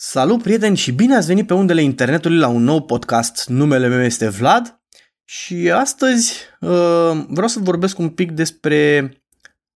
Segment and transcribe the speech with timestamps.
[0.00, 3.48] Salut prieteni și bine ați venit pe undele internetului la un nou podcast.
[3.48, 4.80] Numele meu este Vlad
[5.24, 9.10] și astăzi uh, vreau să vorbesc un pic despre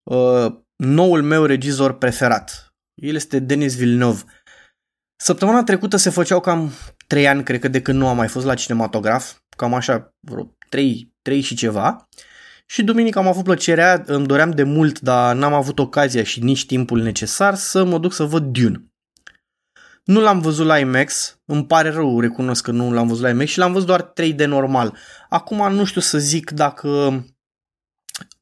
[0.02, 0.46] uh,
[0.76, 2.74] noul meu regizor preferat.
[2.94, 4.22] El este Denis Villeneuve.
[5.16, 6.72] Săptămâna trecută se făceau cam
[7.06, 10.56] 3 ani, cred că de când nu am mai fost la cinematograf, cam așa vreo
[10.68, 12.08] 3, 3 și ceva.
[12.66, 16.66] Și duminică am avut plăcerea, îmi doream de mult, dar n-am avut ocazia și nici
[16.66, 18.91] timpul necesar să mă duc să văd Dune.
[20.04, 23.50] Nu l-am văzut la IMAX, îmi pare rău, recunosc că nu l-am văzut la IMAX
[23.50, 24.96] și l-am văzut doar 3D normal.
[25.28, 27.22] Acum nu știu să zic dacă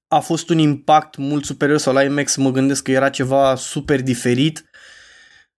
[0.08, 4.02] a fost un impact mult superior sau la IMAX mă gândesc că era ceva super
[4.02, 4.70] diferit.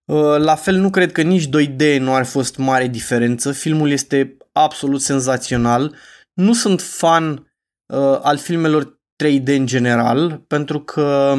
[0.05, 4.37] Uh, la fel nu cred că nici 2D nu ar fost mare diferență, filmul este
[4.53, 5.97] absolut senzațional.
[6.33, 11.37] Nu sunt fan uh, al filmelor 3D în general, pentru că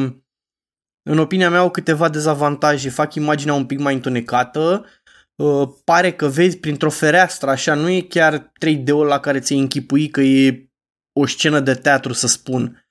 [1.10, 4.86] în opinia mea au câteva dezavantaje, fac imaginea un pic mai întunecată,
[5.34, 10.08] uh, pare că vezi printr-o fereastră, așa, nu e chiar 3D-ul la care ți-ai închipui
[10.08, 10.68] că e
[11.12, 12.86] o scenă de teatru, să spun.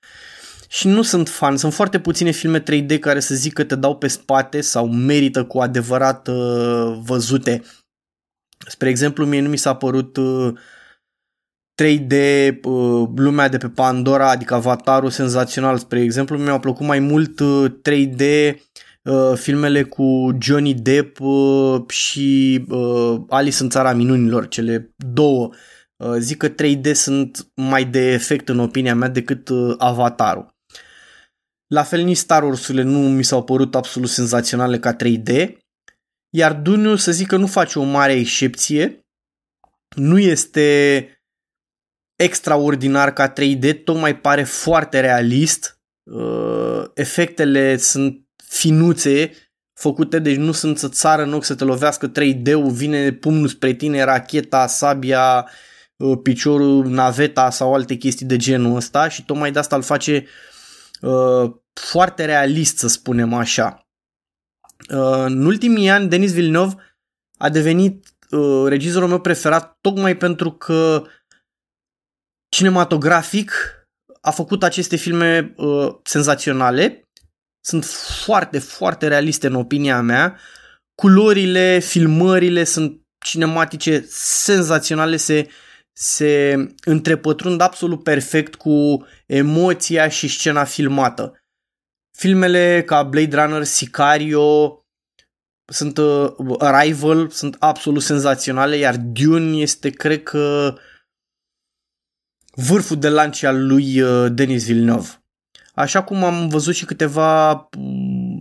[0.68, 3.96] Și nu sunt fan, sunt foarte puține filme 3D care să zic că te dau
[3.96, 7.62] pe spate sau merită cu adevărat uh, văzute.
[8.66, 10.52] Spre exemplu, mie nu mi s-a părut uh,
[11.82, 12.12] 3D,
[12.62, 17.40] uh, lumea de pe Pandora, adică Avatarul senzațional, spre exemplu, mi-au plăcut mai mult
[17.88, 18.54] 3D uh,
[19.02, 21.18] uh, filmele cu Johnny Depp
[21.90, 22.64] și
[23.28, 25.50] Alice în țara minunilor, cele două.
[26.18, 30.54] Zic că 3D sunt mai de efect în opinia mea decât Avatarul.
[31.66, 35.48] La fel nici Star Wars-urile nu mi s-au părut absolut senzaționale ca 3D,
[36.30, 39.06] iar Dune să zic că nu face o mare excepție,
[39.96, 41.08] nu este
[42.16, 45.78] extraordinar ca 3D, tocmai pare foarte realist.
[46.02, 49.30] Uh, efectele sunt finuțe,
[49.72, 53.72] făcute, deci nu sunt să țară în ochi să te lovească 3D-ul, vine pumnul spre
[53.72, 55.48] tine, racheta, sabia,
[55.96, 60.26] uh, piciorul, naveta sau alte chestii de genul ăsta și tocmai de asta îl face
[61.00, 63.86] uh, foarte realist, să spunem așa.
[64.90, 66.74] Uh, în ultimii ani, Denis Villeneuve
[67.38, 71.04] a devenit uh, regizorul meu preferat tocmai pentru că
[72.54, 73.52] cinematografic
[74.20, 77.08] a făcut aceste filme uh, senzaționale.
[77.64, 77.84] Sunt
[78.24, 80.38] foarte, foarte realiste în opinia mea.
[80.94, 85.48] Culorile, filmările sunt cinematice senzaționale, se,
[85.92, 91.38] se întrepătrund absolut perfect cu emoția și scena filmată.
[92.18, 94.78] Filmele ca Blade Runner, Sicario,
[95.72, 100.74] sunt uh, Arrival, sunt absolut senzaționale, iar Dune este, cred că,
[102.54, 105.08] vârful de lance al lui uh, Denis Villeneuve.
[105.74, 108.34] Așa cum am văzut și câteva mm,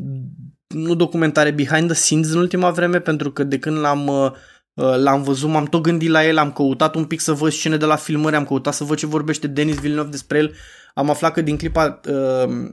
[0.68, 4.32] nu documentare behind the scenes în ultima vreme, pentru că de când l-am, uh,
[4.74, 7.78] uh, l-am văzut, m-am tot gândit la el, am căutat un pic să văd scene
[7.78, 10.56] de la filmări, am căutat să văd ce vorbește Denis Villeneuve despre el.
[10.94, 12.72] Am aflat că din clipa uh,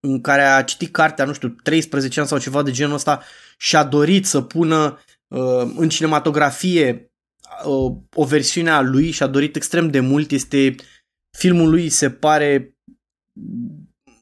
[0.00, 3.22] în care a citit cartea, nu știu, 13 ani sau ceva de genul ăsta,
[3.56, 4.98] și-a dorit să pună
[5.28, 7.11] uh, în cinematografie
[7.64, 10.30] uh, o versiune a lui și a dorit extrem de mult.
[10.30, 10.74] Este
[11.38, 12.76] filmul lui se pare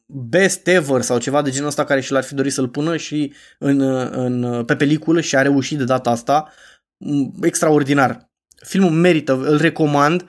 [0.06, 3.32] best ever sau ceva de genul ăsta care și l-ar fi dorit să-l pună și
[3.58, 3.80] în,
[4.10, 6.52] în, pe peliculă și a reușit de data asta.
[7.04, 8.28] Mm, extraordinar.
[8.66, 10.28] Filmul merită, îl recomand.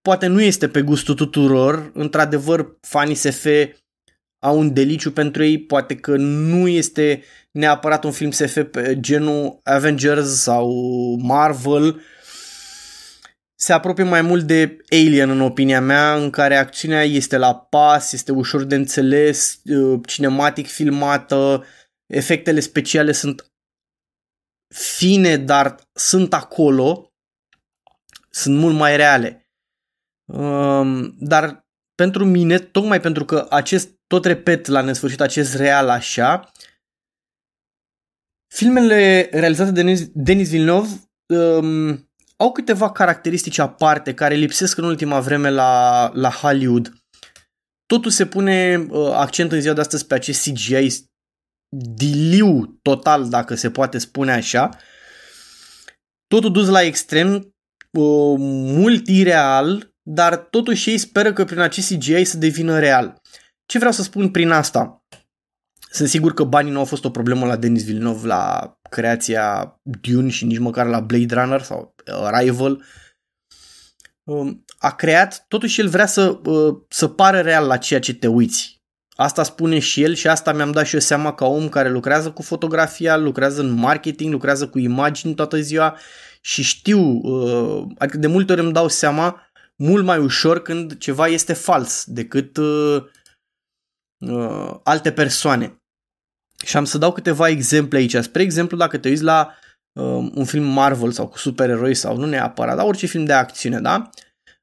[0.00, 1.90] Poate nu este pe gustul tuturor.
[1.94, 3.46] Într-adevăr, fanii SF
[4.38, 5.58] au un deliciu pentru ei.
[5.58, 10.72] Poate că nu este neapărat un film SF pe genul Avengers sau
[11.22, 12.00] Marvel,
[13.60, 18.12] se apropie mai mult de Alien în opinia mea, în care acțiunea este la pas,
[18.12, 21.64] este ușor de înțeles, uh, cinematic filmată,
[22.06, 23.52] efectele speciale sunt
[24.74, 27.12] fine, dar sunt acolo,
[28.30, 29.50] sunt mult mai reale.
[30.24, 36.52] Um, dar pentru mine, tocmai pentru că acest, tot repet la nesfârșit, acest real așa,
[38.54, 40.88] filmele realizate de Denis, Denis Villeneuve
[41.26, 42.07] um,
[42.40, 46.92] au câteva caracteristici aparte care lipsesc în ultima vreme la, la Hollywood.
[47.86, 51.08] Totul se pune uh, accent în ziua de astăzi pe acest CGI
[51.76, 54.70] diliu total, dacă se poate spune așa.
[56.26, 57.34] Totul dus la extrem,
[57.98, 63.20] uh, mult ireal, dar totuși ei speră că prin acest CGI să devină real.
[63.66, 65.02] Ce vreau să spun prin asta?
[65.90, 70.28] Sunt sigur că banii nu au fost o problemă la Denis Villeneuve la creația Dune
[70.28, 72.82] și nici măcar la Blade Runner sau Arrival.
[74.24, 78.26] Um, a creat, totuși el vrea să, uh, să pară real la ceea ce te
[78.26, 78.82] uiți.
[79.16, 82.30] Asta spune și el și asta mi-am dat și eu seama ca om care lucrează
[82.30, 85.98] cu fotografia, lucrează în marketing, lucrează cu imagini toată ziua
[86.40, 91.26] și știu, uh, adică de multe ori îmi dau seama mult mai ușor când ceva
[91.26, 93.04] este fals decât uh,
[94.18, 95.82] uh, alte persoane.
[96.64, 98.16] Și am să dau câteva exemple aici.
[98.16, 99.67] Spre exemplu, dacă te uiți la uh,
[100.34, 104.10] un film Marvel sau cu supereroi sau nu neapărat, dar orice film de acțiune, da?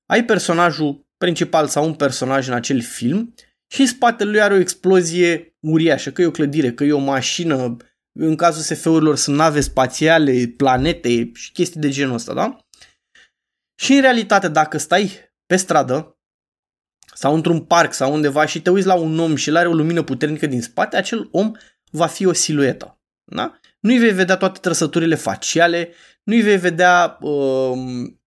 [0.06, 3.33] Ai personajul principal sau un personaj în acel film
[3.68, 7.00] și în spatele lui are o explozie uriașă, că e o clădire, că e o
[7.00, 7.77] mașină,
[8.19, 12.57] în cazul SF-urilor sunt nave spațiale, planete și chestii de genul ăsta, da?
[13.75, 15.12] Și în realitate, dacă stai
[15.45, 16.19] pe stradă
[17.13, 19.74] sau într-un parc sau undeva și te uiți la un om și el are o
[19.74, 21.51] lumină puternică din spate, acel om
[21.92, 23.00] va fi o siluetă.
[23.25, 23.60] Da?
[23.80, 25.94] Nu-i vei vedea toate trăsăturile faciale,
[26.24, 28.22] nu-i vei vedea um,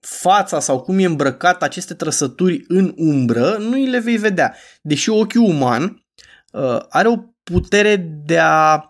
[0.00, 4.56] fața sau cum e îmbrăcat aceste trăsături în umbră, nu îi le vei vedea.
[4.82, 6.06] Deși ochiul uman
[6.52, 8.84] uh, are o putere de a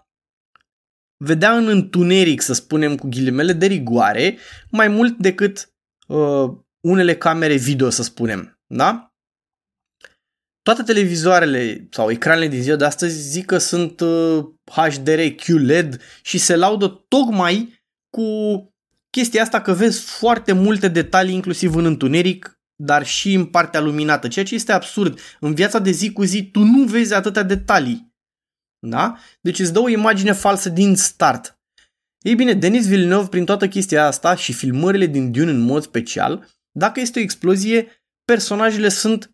[1.25, 4.39] vedea în întuneric, să spunem cu ghilimele, de rigoare,
[4.71, 5.75] mai mult decât
[6.07, 6.51] uh,
[6.81, 8.61] unele camere video, să spunem.
[8.67, 9.10] Da?
[10.71, 16.39] Toate televizoarele sau ecranele din ziua de astăzi zic că sunt uh, HDR, QLED și
[16.39, 18.25] se laudă tocmai cu
[19.11, 24.29] chestia asta că vezi foarte multe detalii inclusiv în întuneric, dar și în partea luminată,
[24.29, 25.19] ceea ce este absurd.
[25.41, 28.15] În viața de zi cu zi tu nu vezi atâtea detalii.
[28.87, 29.19] Da?
[29.41, 31.61] Deci îți dă o imagine falsă din start.
[32.21, 36.49] Ei bine, Denis Villeneuve, prin toată chestia asta și filmările din Dune în mod special,
[36.71, 39.31] dacă este o explozie, personajele sunt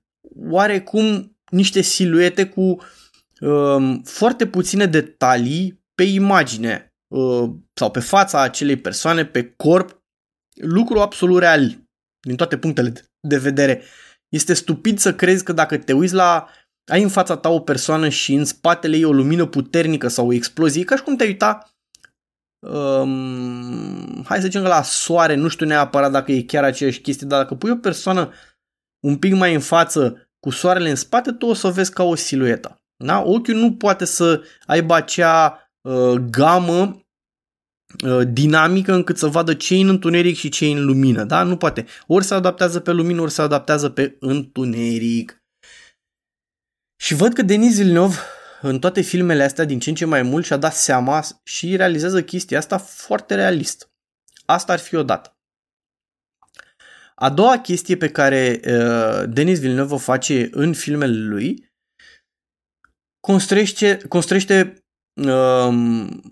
[0.49, 2.77] oarecum niște siluete cu
[3.41, 10.03] um, foarte puține detalii pe imagine uh, sau pe fața acelei persoane, pe corp,
[10.61, 11.79] lucru absolut real
[12.21, 13.83] din toate punctele de vedere.
[14.29, 16.49] Este stupid să crezi că dacă te uiți la
[16.93, 20.33] ai în fața ta o persoană și în spatele ei o lumină puternică sau o
[20.33, 21.77] explozie, e ca și cum te-ai uita
[22.59, 27.27] um, hai să zicem că la soare, nu știu neapărat dacă e chiar aceeași chestie,
[27.27, 28.33] dar dacă pui o persoană
[29.01, 32.03] un pic mai în față cu soarele în spate, tu o să o vezi ca
[32.03, 32.83] o siluetă.
[33.05, 33.23] Da?
[33.23, 37.07] Ochiul nu poate să aibă acea uh, gamă
[38.05, 41.25] uh, dinamică încât să vadă ce în întuneric și ce în lumină.
[41.25, 41.43] Da?
[41.43, 41.87] Nu poate.
[42.07, 45.45] Ori se adaptează pe lumină, ori se adaptează pe întuneric.
[46.97, 48.17] Și văd că Denis Villeneuve
[48.61, 52.23] în toate filmele astea din ce în ce mai mult și-a dat seama și realizează
[52.23, 53.91] chestia asta foarte realist.
[54.45, 55.36] Asta ar fi o dată.
[57.21, 61.75] A doua chestie pe care uh, Denis Villeneuve o face în filmele lui
[63.21, 64.85] construiește, construiește
[65.15, 66.23] um,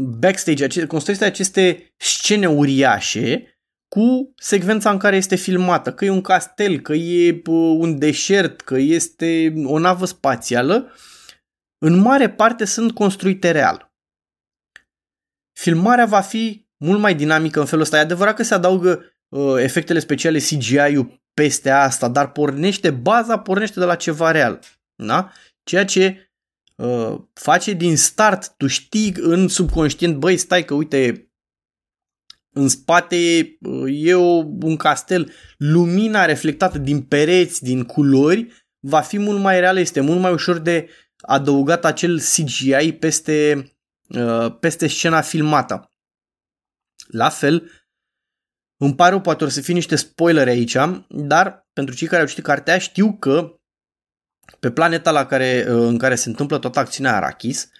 [0.00, 3.58] backstage, construiește aceste scene uriașe
[3.88, 7.40] cu secvența în care este filmată, că e un castel, că e
[7.78, 10.92] un deșert, că este o navă spațială,
[11.78, 13.94] în mare parte sunt construite real.
[15.58, 17.96] Filmarea va fi mult mai dinamică în felul ăsta.
[17.96, 23.80] E adevărat că se adaugă uh, efectele speciale CGI-ul peste asta, dar pornește, baza pornește
[23.80, 24.60] de la ceva real.
[24.94, 25.32] Da?
[25.62, 26.30] Ceea ce
[26.76, 31.30] uh, face din start, tu știi în subconștient, băi, stai că uite,
[32.52, 33.16] în spate
[33.86, 39.80] e o, un castel, lumina reflectată din pereți, din culori, va fi mult mai reală,
[39.80, 40.88] este mult mai ușor de
[41.20, 43.66] adăugat acel CGI peste,
[44.08, 45.90] uh, peste scena filmată.
[47.06, 47.70] La fel,
[48.76, 50.76] îmi pare poate o să fie niște spoilere aici,
[51.08, 53.54] dar pentru cei care au citit cartea știu că
[54.60, 57.70] pe planeta la care, uh, în care se întâmplă toată acțiunea Arachis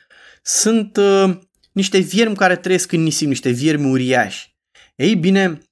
[0.42, 1.38] sunt uh,
[1.72, 4.54] niște viermi care trăiesc în nisip, niște viermi uriași.
[4.94, 5.62] Ei bine,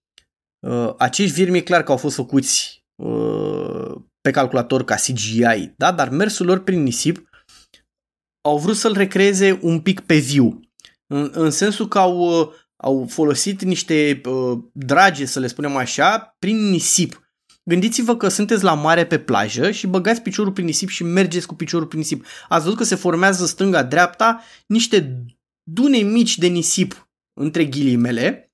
[0.66, 5.93] uh, acești viermi e clar că au fost făcuți uh, pe calculator ca CGI, da?
[5.93, 7.28] dar mersul lor prin nisip
[8.45, 10.61] au vrut să-l recreeze un pic pe viu.
[11.07, 12.49] În, în sensul că au, uh,
[12.85, 17.29] au folosit niște uh, drage, să le spunem așa, prin nisip.
[17.64, 21.55] Gândiți-vă că sunteți la mare pe plajă și băgați piciorul prin nisip și mergeți cu
[21.55, 22.26] piciorul prin nisip.
[22.49, 25.25] Ați văzut că se formează stânga-dreapta niște
[25.62, 27.09] dune mici de nisip
[27.41, 28.53] între ghilimele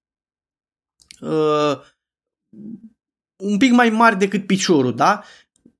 [1.20, 1.78] uh,
[3.42, 5.22] un pic mai mari decât piciorul, da?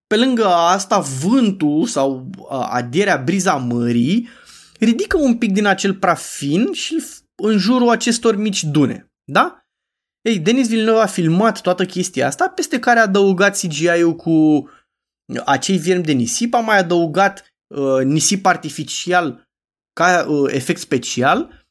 [0.06, 4.28] Pe lângă asta, vântul sau uh, adierea briza mării
[4.78, 7.02] ridică un pic din acel praf fin și
[7.42, 9.64] în jurul acestor mici dune, da?
[10.20, 14.68] Ei, Denis Villeneuve a filmat toată chestia asta, peste care a adăugat CGI-ul cu
[15.44, 19.48] acei viermi de nisip, a mai adăugat uh, nisip artificial
[19.92, 21.64] ca uh, efect special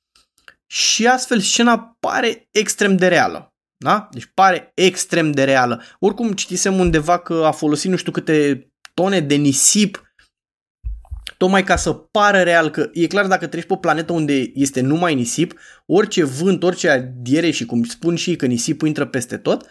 [0.72, 3.54] și astfel scena pare extrem de reală.
[3.78, 4.08] Da?
[4.12, 5.82] Deci pare extrem de reală.
[6.00, 10.09] Oricum citisem undeva că a folosit nu știu câte tone de nisip
[11.40, 14.82] tocmai ca să pară real că e clar dacă treci pe o planetă unde este
[14.82, 19.66] numai nisip, orice vânt, orice adiere și cum spun și că nisipul intră peste tot,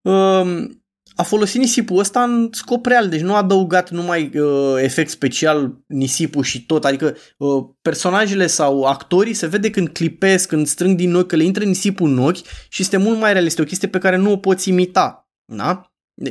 [0.00, 0.82] um,
[1.14, 5.84] a folosit nisipul ăsta în scop real, deci nu a adăugat numai uh, efect special
[5.86, 11.14] nisipul și tot, adică uh, personajele sau actorii se vede când clipesc, când strâng din
[11.14, 13.98] ochi, că le intră nisipul în ochi și este mult mai realist, o chestie pe
[13.98, 15.89] care nu o poți imita, da?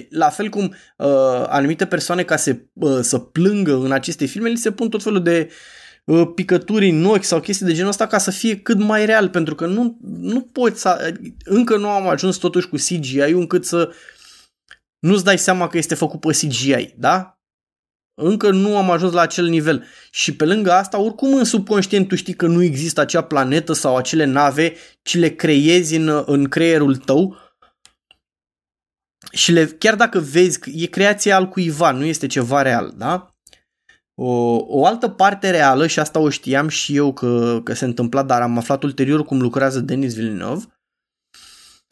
[0.10, 0.64] La fel cum
[0.98, 5.04] uh, anumite persoane ca să, uh, să plângă în aceste filme, li se pun tot
[5.04, 5.50] felul de
[6.06, 9.30] uh, picături în ochi sau chestii de genul ăsta ca să fie cât mai real,
[9.30, 11.14] pentru că nu, nu poți să...
[11.44, 13.94] Încă nu am ajuns totuși cu CGI-ul încât să
[15.00, 17.40] nu-ți dai seama că este făcut pe CGI, da?
[18.22, 19.84] Încă nu am ajuns la acel nivel.
[20.12, 23.96] Și pe lângă asta, oricum în subconștient tu știi că nu există acea planetă sau
[23.96, 27.38] acele nave, ci le creezi în, în creierul tău
[29.32, 33.34] și le, chiar dacă vezi că e creația al cuiva, nu este ceva real, da?
[34.22, 38.24] O, o altă parte reală, și asta o știam și eu că, că se întâmpla,
[38.24, 40.66] dar am aflat ulterior cum lucrează Denis Villeneuve,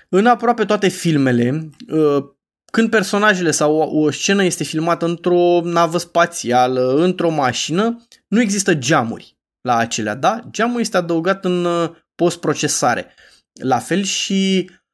[0.10, 2.32] în aproape toate filmele, ă,
[2.72, 8.74] când personajele sau o, o scenă este filmată într-o navă spațială, într-o mașină, nu există
[8.74, 10.48] geamuri la acelea, da?
[10.50, 13.14] Geamul este adăugat în ă, post-procesare.
[13.62, 14.86] La fel și um,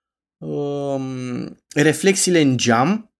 [1.76, 3.14] reflexiile în geam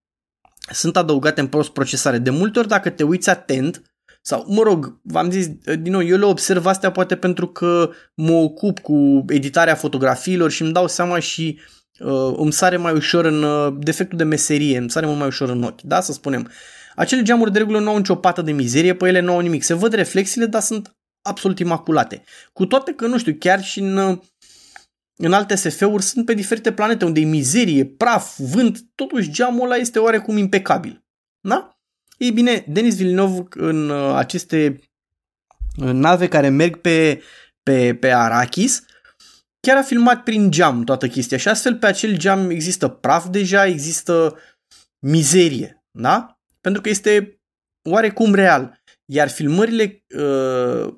[0.72, 2.18] sunt adăugate în post-procesare.
[2.18, 3.82] De multe ori, dacă te uiți atent,
[4.26, 8.32] sau, mă rog, v-am zis, din nou, eu le observ astea poate pentru că mă
[8.32, 11.60] ocup cu editarea fotografiilor și îmi dau seama și
[11.98, 15.48] uh, îmi sare mai ușor în uh, defectul de meserie, îmi sare mult mai ușor
[15.48, 16.50] în ochi, da, să spunem.
[16.94, 19.62] Acele geamuri de regulă nu au nicio pată de mizerie, pe ele nu au nimic.
[19.62, 22.24] Se văd reflexiile, dar sunt absolut imaculate.
[22.52, 24.18] Cu toate că, nu știu, chiar și în uh,
[25.16, 29.76] în alte SF-uri sunt pe diferite planete unde e mizerie, praf, vânt, totuși geamul ăla
[29.76, 31.04] este oarecum impecabil.
[31.40, 31.78] Da?
[32.16, 34.80] Ei bine, Denis Villeneuve în uh, aceste
[35.76, 37.22] uh, nave care merg pe,
[37.62, 38.84] pe, pe Arrakis,
[39.60, 43.66] chiar a filmat prin geam toată chestia și astfel pe acel geam există praf deja,
[43.66, 44.38] există
[44.98, 46.38] mizerie, da?
[46.60, 47.40] Pentru că este
[47.88, 48.82] oarecum real.
[49.04, 50.94] Iar filmările uh,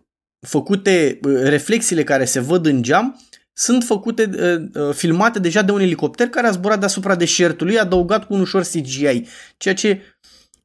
[0.47, 3.26] făcute, uh, reflexiile care se văd în geam,
[3.59, 8.27] sunt făcute, uh, uh, filmate deja de un elicopter care a zburat deasupra deșertului, adăugat
[8.27, 10.03] cu un ușor CGI, ceea ce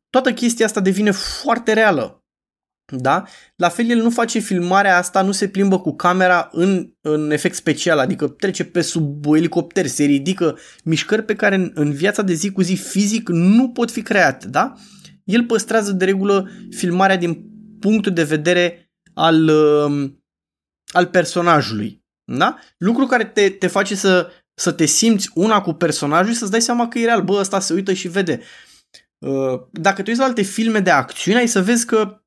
[0.09, 2.25] toată chestia asta devine foarte reală.
[2.97, 3.23] Da?
[3.55, 7.55] La fel el nu face filmarea asta, nu se plimbă cu camera în, în efect
[7.55, 12.33] special, adică trece pe sub elicopter, se ridică mișcări pe care în, în viața de
[12.33, 14.47] zi cu zi fizic nu pot fi create.
[14.47, 14.73] Da?
[15.23, 17.45] El păstrează de regulă filmarea din
[17.79, 20.11] punctul de vedere al, uh,
[20.91, 22.00] al personajului.
[22.23, 22.57] Da?
[22.77, 26.61] Lucru care te, te face să, să te simți una cu personajul și să-ți dai
[26.61, 27.21] seama că e real.
[27.21, 28.41] Bă, ăsta se uită și vede.
[29.17, 32.21] Uh, dacă te uiți la alte filme de acțiune, ai să vezi că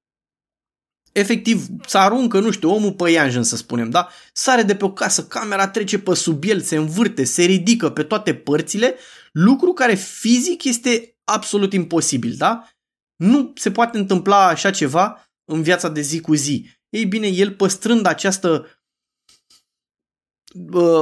[1.13, 4.09] efectiv să aruncă, nu știu, omul pe ianjen să spunem, da?
[4.33, 8.03] Sare de pe o casă, camera trece pe sub el, se învârte, se ridică pe
[8.03, 8.95] toate părțile,
[9.33, 12.69] lucru care fizic este absolut imposibil, da?
[13.17, 16.71] Nu se poate întâmpla așa ceva în viața de zi cu zi.
[16.89, 18.71] Ei bine, el păstrând această uh,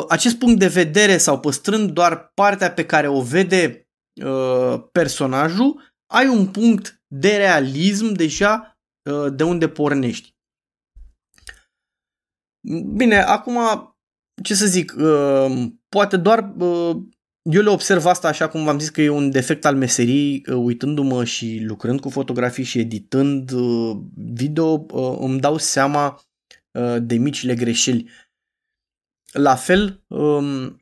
[0.09, 3.88] acest punct de vedere sau păstrând doar partea pe care o vede
[4.25, 8.78] uh, personajul, ai un punct de realism deja
[9.11, 10.30] uh, de unde pornești.
[12.97, 13.59] Bine, acum,
[14.42, 16.97] ce să zic, uh, poate doar uh,
[17.42, 20.54] eu le observ asta așa cum v-am zis că e un defect al meserii, uh,
[20.54, 26.21] uitându-mă și lucrând cu fotografii și editând uh, video, uh, îmi dau seama
[26.71, 28.11] uh, de micile greșeli
[29.32, 30.80] la fel, um,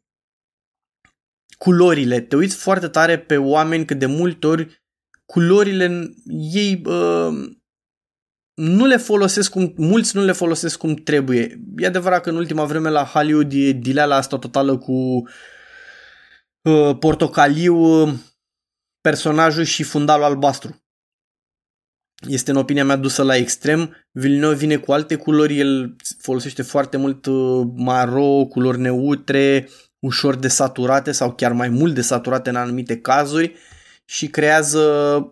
[1.59, 2.21] culorile.
[2.21, 4.83] Te uiți foarte tare pe oameni că de multe ori
[5.26, 6.12] culorile
[6.52, 7.50] ei uh,
[8.54, 11.61] nu le folosesc cum, mulți nu le folosesc cum trebuie.
[11.76, 14.92] E adevărat că în ultima vreme la Hollywood e dileala asta totală cu
[16.62, 18.07] uh, portocaliu,
[19.00, 20.80] personajul și fundalul albastru
[22.29, 23.97] este în opinia mea dusă la extrem.
[24.12, 31.12] Villeneuve vine cu alte culori, el folosește foarte mult uh, maro, culori neutre, ușor desaturate
[31.12, 33.55] sau chiar mai mult desaturate în anumite cazuri
[34.05, 34.81] și creează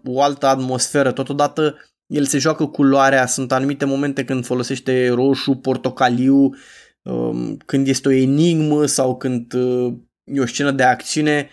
[0.04, 1.12] o altă atmosferă.
[1.12, 1.76] Totodată
[2.06, 6.54] el se joacă culoarea, sunt anumite momente când folosește roșu, portocaliu,
[7.02, 11.50] um, când este o enigmă sau când uh, e o scenă de acțiune.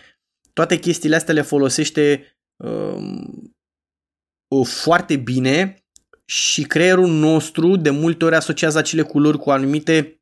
[0.52, 2.22] Toate chestiile astea le folosește
[2.56, 3.55] um,
[4.64, 5.76] foarte bine
[6.24, 10.20] și creierul nostru de multe ori asociază acele culori cu anumite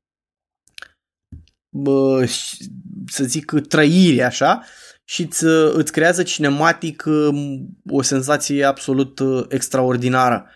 [1.76, 2.24] bă,
[3.06, 4.64] să zic trăiri așa
[5.04, 7.04] și îți, îți creează cinematic
[7.90, 10.50] o senzație absolut extraordinară.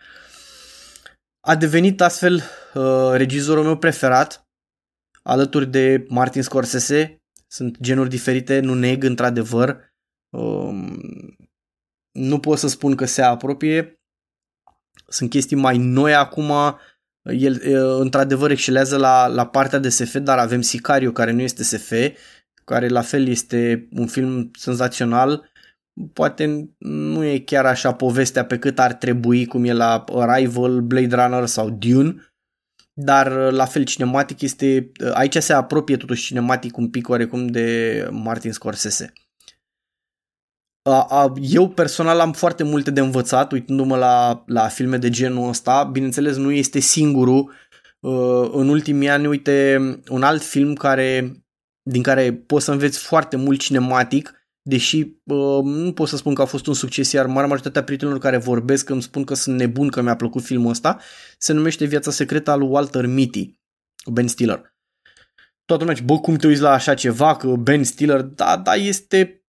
[1.41, 2.43] a devenit astfel
[2.75, 4.47] uh, regizorul meu preferat,
[5.23, 7.17] alături de Martin Scorsese.
[7.47, 9.93] Sunt genuri diferite, nu neg într-adevăr.
[12.13, 14.01] Um, nu pot să spun că se apropie.
[15.09, 16.53] Sunt chestii mai noi acum.
[17.23, 17.61] El
[18.01, 21.93] într-adevăr excelează la, la partea de SF, dar avem Sicario care nu este SF,
[22.65, 25.51] care la fel este un film senzațional.
[26.13, 31.15] Poate nu e chiar așa povestea pe cât ar trebui cum e la Arrival, Blade
[31.15, 32.33] Runner sau Dune,
[32.93, 38.53] dar la fel cinematic este, aici se apropie totuși cinematic un pic oarecum de Martin
[38.53, 39.13] Scorsese
[41.41, 45.85] eu personal am foarte multe de învățat uitându-mă la, la filme de genul ăsta.
[45.85, 47.53] Bineînțeles, nu este singurul.
[48.01, 51.33] Uh, în ultimii ani, uite, un alt film care,
[51.83, 54.33] din care poți să înveți foarte mult cinematic,
[54.63, 58.21] deși uh, nu pot să spun că a fost un succes, iar marea majoritatea prietenilor
[58.21, 60.99] care vorbesc îmi spun că sunt nebun că mi-a plăcut filmul ăsta,
[61.39, 63.61] se numește Viața secretă al lui Walter Mitty,
[64.13, 64.77] Ben Stiller.
[65.65, 68.75] Toată lumea zice, bă, cum te uiți la așa ceva, că Ben Stiller, da, da,
[68.75, 69.43] este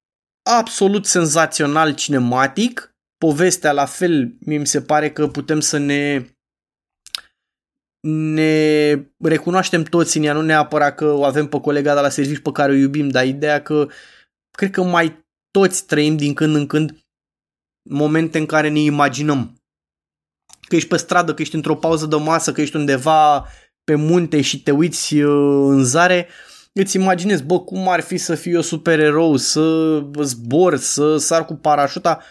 [0.48, 2.96] absolut senzațional cinematic.
[3.18, 6.26] Povestea la fel, mi se pare că putem să ne
[8.10, 12.42] ne recunoaștem toți în ea, nu neapărat că o avem pe colega de la serviciu
[12.42, 13.88] pe care o iubim, dar ideea că
[14.52, 17.06] cred că mai toți trăim din când în când
[17.90, 19.58] momente în care ne imaginăm
[20.68, 23.48] că ești pe stradă, că ești într-o pauză de masă, că ești undeva
[23.84, 26.28] pe munte și te uiți uh, în zare
[26.80, 31.56] îți imaginezi, bă, cum ar fi să fiu eu supererou, să zbor, să sar cu
[31.56, 32.24] parașuta.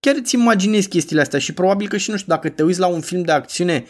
[0.00, 2.86] Chiar îți imaginezi chestiile astea și probabil că și nu știu, dacă te uiți la
[2.86, 3.84] un film de acțiune,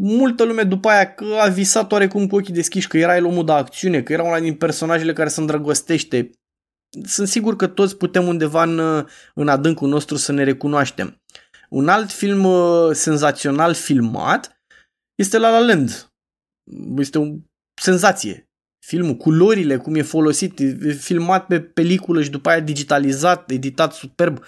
[0.00, 3.44] multă lume după aia că a visat oarecum cu ochii deschiși că era el omul
[3.44, 6.30] de acțiune, că era una din personajele care se îndrăgostește.
[7.04, 11.22] Sunt sigur că toți putem undeva în, în adâncul nostru să ne recunoaștem.
[11.68, 14.62] Un alt film uh, senzațional filmat
[15.14, 16.12] este La La Land.
[16.96, 17.24] Este o
[17.80, 18.48] senzație
[18.86, 24.44] filmul, culorile, cum e folosit, e filmat pe peliculă și după aia digitalizat, editat superb.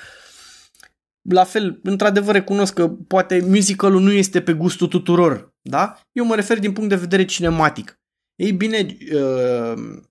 [1.29, 6.01] La fel, într-adevăr recunosc că poate musicalul nu este pe gustul tuturor, da?
[6.13, 8.01] Eu mă refer din punct de vedere cinematic.
[8.35, 10.03] Ei bine, uh,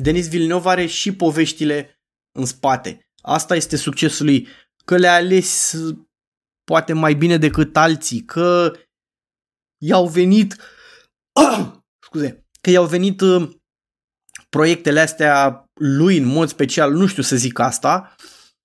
[0.00, 2.02] Denis Villeneuve are și poveștile
[2.38, 3.08] în spate.
[3.22, 4.48] Asta este succesul lui,
[4.84, 5.76] că le-a ales
[6.64, 8.72] poate mai bine decât alții, că
[9.82, 10.56] i-au venit
[12.06, 13.50] scuze, că i-au venit uh,
[14.48, 18.14] proiectele astea lui în mod special, nu știu să zic asta,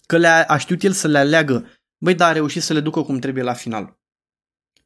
[0.06, 1.68] că le-a a știut el să le aleagă.
[2.04, 4.00] Băi, dar a reușit să le ducă cum trebuie la final.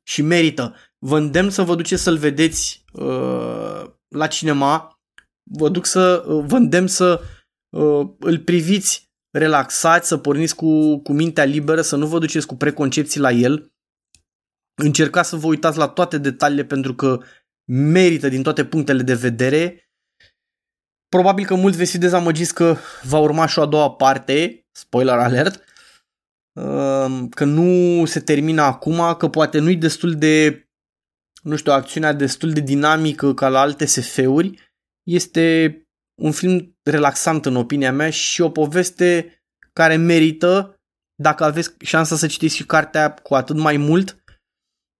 [0.03, 0.75] Și merită.
[0.97, 4.99] Vă îndemn să vă duceți să-l vedeți uh, la cinema.
[5.43, 7.21] Vă duc să uh, vă îndemn să
[7.69, 12.55] uh, îl priviți relaxați, să porniți cu, cu mintea liberă, să nu vă duceți cu
[12.55, 13.71] preconcepții la el.
[14.75, 17.19] Încercați să vă uitați la toate detaliile pentru că
[17.65, 19.87] merită din toate punctele de vedere.
[21.07, 25.17] Probabil că mulți veți fi dezamăgiți că va urma și o a doua parte, spoiler
[25.17, 25.63] alert,
[26.53, 30.65] um, că nu se termină acum, că poate nu-i destul de,
[31.43, 34.59] nu știu, acțiunea destul de dinamică ca la alte SF-uri.
[35.03, 35.77] Este
[36.21, 39.37] un film relaxant în opinia mea și o poveste
[39.73, 40.81] care merită,
[41.15, 44.22] dacă aveți șansa să citiți și cartea cu atât mai mult,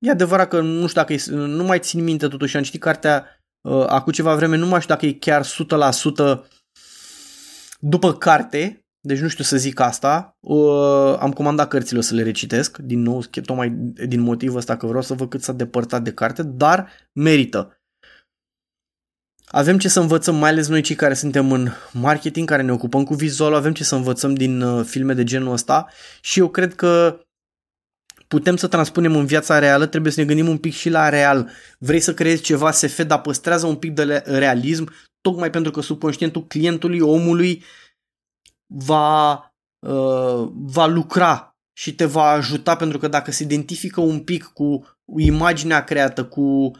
[0.04, 3.44] E adevărat că nu știu dacă e, nu mai țin minte totuși, am citit cartea
[3.62, 6.39] uh, acum ceva vreme, nu mai știu dacă e chiar 100%
[7.80, 10.38] după carte, deci nu știu să zic asta.
[10.39, 13.70] Uh, am comandat cărțile o să le recitesc, din nou, tocmai
[14.08, 17.78] din motivul ăsta că vreau să văd cât s-a depărtat de carte, dar merită.
[19.46, 23.04] Avem ce să învățăm, mai ales noi cei care suntem în marketing, care ne ocupăm
[23.04, 25.88] cu vizualul, avem ce să învățăm din uh, filme de genul ăsta
[26.22, 27.20] și eu cred că
[28.34, 31.50] putem să transpunem în viața reală, trebuie să ne gândim un pic și la real.
[31.78, 34.91] Vrei să creezi ceva SF, dar păstrează un pic de realism,
[35.22, 37.63] tocmai pentru că subconștientul clientului, omului,
[38.67, 39.32] va,
[39.80, 44.98] uh, va lucra și te va ajuta, pentru că dacă se identifică un pic cu
[45.17, 46.72] imaginea creată, cu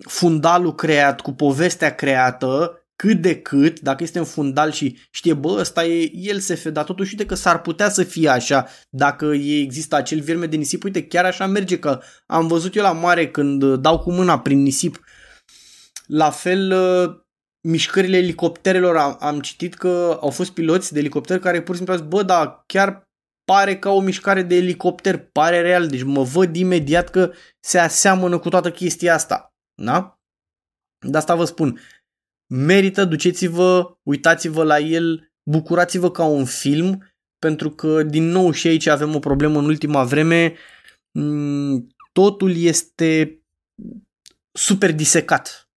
[0.00, 5.56] fundalul creat, cu povestea creată, cât de cât, dacă este în fundal și știe, bă,
[5.58, 9.96] ăsta e el se dar totuși uite că s-ar putea să fie așa dacă există
[9.96, 13.74] acel vierme de nisip, uite, chiar așa merge că am văzut eu la mare când
[13.74, 15.04] dau cu mâna prin nisip.
[16.06, 17.14] La fel, uh,
[17.68, 21.94] mișcările elicopterelor, am, am citit că au fost piloți de elicopter care pur și simplu
[21.94, 23.08] au zis, bă, da, chiar
[23.44, 28.38] pare ca o mișcare de elicopter, pare real, deci mă văd imediat că se aseamănă
[28.38, 29.54] cu toată chestia asta.
[29.82, 30.16] Da?
[31.06, 31.78] De asta vă spun,
[32.54, 38.86] merită, duceți-vă, uitați-vă la el, bucurați-vă ca un film, pentru că din nou și aici
[38.86, 40.54] avem o problemă în ultima vreme,
[41.10, 43.40] mm, totul este
[44.52, 45.70] super disecat.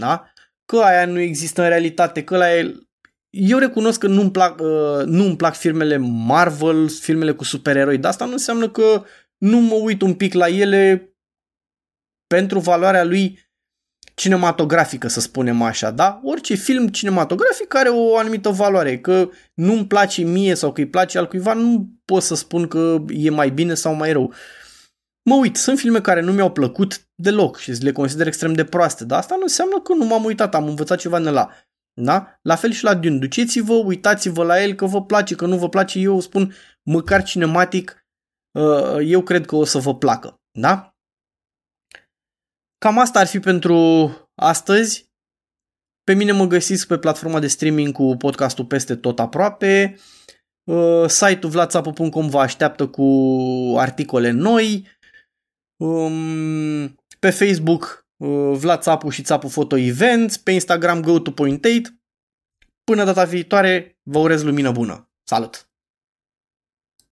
[0.00, 0.32] Da?
[0.64, 2.88] Că aia nu există în realitate, că la el...
[3.30, 8.24] Eu recunosc că nu-mi plac, uh, nu-mi plac filmele Marvel, filmele cu supereroi, dar asta
[8.24, 9.04] nu înseamnă că
[9.38, 11.12] nu mă uit un pic la ele
[12.26, 13.47] pentru valoarea lui
[14.18, 16.20] cinematografică, să spunem așa, da?
[16.22, 21.18] Orice film cinematografic are o anumită valoare, că nu-mi place mie sau că îi place
[21.18, 24.32] al cuiva, nu pot să spun că e mai bine sau mai rău.
[25.22, 29.04] Mă uit, sunt filme care nu mi-au plăcut deloc și le consider extrem de proaste,
[29.04, 31.48] dar asta nu înseamnă că nu m-am uitat, am învățat ceva în la.
[32.00, 32.38] Da?
[32.42, 33.18] La fel și la Dune.
[33.18, 35.98] Duceți-vă, uitați-vă la el, că vă place, că nu vă place.
[35.98, 38.06] Eu spun, măcar cinematic,
[38.58, 40.40] uh, eu cred că o să vă placă.
[40.58, 40.87] Da?
[42.78, 45.06] Cam asta ar fi pentru astăzi.
[46.04, 49.96] Pe mine mă găsiți pe platforma de streaming cu podcastul peste tot aproape.
[50.64, 53.04] Uh, site-ul vlatsapu.com vă așteaptă cu
[53.78, 54.86] articole noi.
[55.76, 56.86] Um,
[57.18, 61.94] pe Facebook uh, Vlad Țapu și Țapu Photo Events, pe Instagram go to point 8.
[62.84, 65.10] Până data viitoare, vă urez lumină bună.
[65.22, 65.67] Salut!